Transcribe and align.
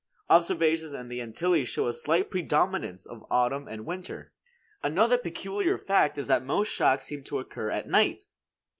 Observations 0.31 0.93
in 0.93 1.09
the 1.09 1.21
Antilles 1.21 1.69
show 1.69 1.87
a 1.87 1.93
slight 1.93 2.31
predominance 2.31 3.05
of 3.05 3.23
autumn 3.29 3.67
and 3.67 3.85
winter. 3.85 4.33
Another 4.81 5.15
peculiar 5.15 5.77
fact 5.77 6.17
is 6.17 6.27
that 6.27 6.43
most 6.43 6.69
shocks 6.69 7.05
seem 7.05 7.23
to 7.25 7.37
occur 7.37 7.69
at 7.69 7.87
night. 7.87 8.23